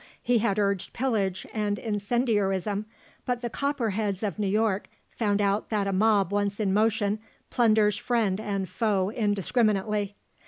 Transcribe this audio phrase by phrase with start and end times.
[0.23, 2.87] He had urged pillage and incendiarism;
[3.23, 7.19] but the Copperheads of New York found out that a mob once in motion
[7.51, 10.15] plunders friend and foe indiscriminately.